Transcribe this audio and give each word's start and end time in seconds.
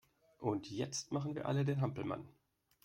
Und 0.39 0.71
jetzt 0.71 1.11
machen 1.11 1.35
wir 1.35 1.45
alle 1.45 1.63
den 1.63 1.79
Hampelmann! 1.79 2.27